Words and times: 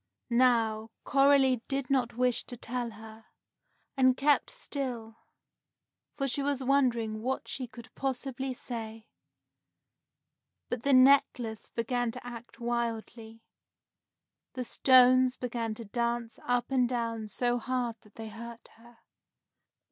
Now, 0.33 0.89
Coralie 1.03 1.61
did 1.67 1.91
not 1.91 2.17
wish 2.17 2.43
to 2.45 2.57
tell 2.57 2.89
her, 2.89 3.25
and 3.95 4.17
kept 4.17 4.49
still, 4.49 5.17
for 6.17 6.27
she 6.27 6.41
was 6.41 6.63
wondering 6.63 7.21
what 7.21 7.47
she 7.47 7.67
could 7.67 7.93
possibly 7.93 8.51
say; 8.51 9.05
but 10.69 10.81
the 10.81 10.93
necklace 10.93 11.69
began 11.69 12.09
to 12.13 12.25
act 12.25 12.59
wildly. 12.59 13.43
The 14.53 14.63
stones 14.63 15.35
began 15.35 15.75
to 15.75 15.85
dance 15.85 16.39
up 16.45 16.71
and 16.71 16.89
down 16.89 17.27
so 17.27 17.59
hard 17.59 17.95
that 18.01 18.15
they 18.15 18.29
hurt 18.29 18.69
her. 18.77 18.97